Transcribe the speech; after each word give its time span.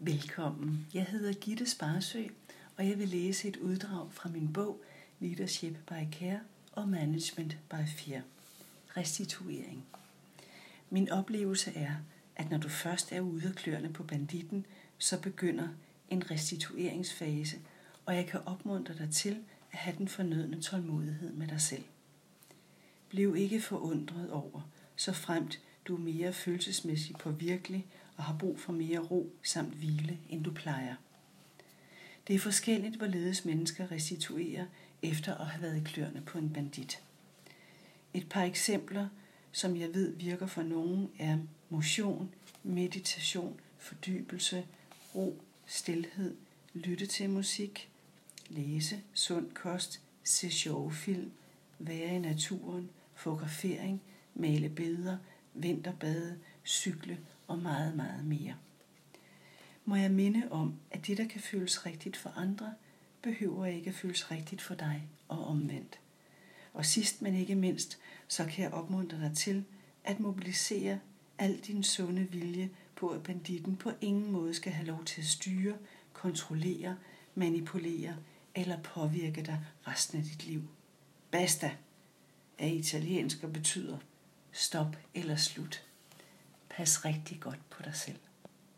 Velkommen. 0.00 0.86
Jeg 0.94 1.04
hedder 1.04 1.32
Gitte 1.32 1.66
Sparsø, 1.66 2.22
og 2.76 2.88
jeg 2.88 2.98
vil 2.98 3.08
læse 3.08 3.48
et 3.48 3.56
uddrag 3.56 4.12
fra 4.12 4.28
min 4.28 4.52
bog 4.52 4.80
Leadership 5.20 5.76
by 5.86 6.12
Care 6.12 6.40
og 6.72 6.88
Management 6.88 7.56
by 7.70 7.88
Fear. 7.96 8.22
Restituering. 8.96 9.84
Min 10.90 11.10
oplevelse 11.10 11.72
er, 11.74 11.94
at 12.36 12.50
når 12.50 12.58
du 12.58 12.68
først 12.68 13.12
er 13.12 13.20
ude 13.20 13.48
af 13.48 13.54
kløerne 13.54 13.92
på 13.92 14.02
banditten, 14.02 14.66
så 14.98 15.20
begynder 15.20 15.68
en 16.10 16.30
restitueringsfase, 16.30 17.56
og 18.06 18.16
jeg 18.16 18.26
kan 18.26 18.40
opmuntre 18.46 18.94
dig 18.94 19.10
til 19.10 19.38
at 19.72 19.78
have 19.78 19.96
den 19.98 20.08
fornødne 20.08 20.62
tålmodighed 20.62 21.32
med 21.32 21.48
dig 21.48 21.60
selv. 21.60 21.84
Bliv 23.08 23.36
ikke 23.36 23.60
forundret 23.60 24.30
over, 24.30 24.70
så 24.96 25.12
fremt 25.12 25.60
du 25.84 25.94
er 25.94 26.00
mere 26.00 26.32
følelsesmæssigt 26.32 27.18
påvirkelig 27.18 27.86
og 28.18 28.24
har 28.24 28.36
brug 28.38 28.60
for 28.60 28.72
mere 28.72 28.98
ro 28.98 29.32
samt 29.42 29.74
hvile, 29.74 30.18
end 30.28 30.44
du 30.44 30.52
plejer. 30.52 30.94
Det 32.26 32.34
er 32.34 32.38
forskelligt, 32.38 32.96
hvorledes 32.96 33.44
mennesker 33.44 33.92
restituerer 33.92 34.66
efter 35.02 35.34
at 35.34 35.46
have 35.46 35.62
været 35.62 35.76
i 35.76 35.84
kløerne 35.84 36.22
på 36.26 36.38
en 36.38 36.52
bandit. 36.52 37.02
Et 38.14 38.28
par 38.28 38.42
eksempler, 38.42 39.08
som 39.52 39.76
jeg 39.76 39.94
ved 39.94 40.12
virker 40.12 40.46
for 40.46 40.62
nogen, 40.62 41.10
er 41.18 41.38
motion, 41.68 42.34
meditation, 42.62 43.60
fordybelse, 43.78 44.66
ro, 45.14 45.40
stilhed, 45.66 46.36
lytte 46.74 47.06
til 47.06 47.30
musik, 47.30 47.90
læse, 48.48 49.02
sund 49.14 49.52
kost, 49.52 50.00
se 50.24 50.50
sjove 50.50 50.92
film, 50.92 51.32
være 51.78 52.14
i 52.14 52.18
naturen, 52.18 52.90
fotografering, 53.14 54.02
male 54.34 54.68
billeder, 54.68 55.18
vinterbade, 55.54 56.38
cykle 56.64 57.18
og 57.48 57.58
meget, 57.58 57.96
meget 57.96 58.24
mere. 58.24 58.54
Må 59.84 59.96
jeg 59.96 60.10
minde 60.10 60.48
om, 60.50 60.74
at 60.90 61.06
det, 61.06 61.18
der 61.18 61.28
kan 61.28 61.40
føles 61.40 61.86
rigtigt 61.86 62.16
for 62.16 62.30
andre, 62.36 62.74
behøver 63.22 63.66
ikke 63.66 63.88
at 63.88 63.96
føles 63.96 64.30
rigtigt 64.30 64.62
for 64.62 64.74
dig 64.74 65.08
og 65.28 65.46
omvendt. 65.46 66.00
Og 66.74 66.86
sidst 66.86 67.22
men 67.22 67.34
ikke 67.34 67.54
mindst, 67.54 67.98
så 68.28 68.44
kan 68.44 68.64
jeg 68.64 68.72
opmuntre 68.72 69.20
dig 69.20 69.36
til 69.36 69.64
at 70.04 70.20
mobilisere 70.20 71.00
al 71.38 71.58
din 71.58 71.82
sunde 71.82 72.22
vilje 72.30 72.70
på, 72.96 73.08
at 73.08 73.22
banditten 73.22 73.76
på 73.76 73.92
ingen 74.00 74.32
måde 74.32 74.54
skal 74.54 74.72
have 74.72 74.86
lov 74.86 75.04
til 75.04 75.20
at 75.20 75.26
styre, 75.26 75.76
kontrollere, 76.12 76.96
manipulere 77.34 78.16
eller 78.54 78.82
påvirke 78.82 79.42
dig 79.42 79.64
resten 79.86 80.18
af 80.18 80.24
dit 80.24 80.46
liv. 80.46 80.62
Basta 81.30 81.70
er 82.58 82.66
italiensk 82.66 83.44
og 83.44 83.52
betyder 83.52 83.98
stop 84.52 84.96
eller 85.14 85.36
slut. 85.36 85.87
Pas 86.78 87.04
rigtig 87.04 87.40
godt 87.40 87.70
på 87.70 87.82
dig 87.82 87.94
selv. 87.94 88.18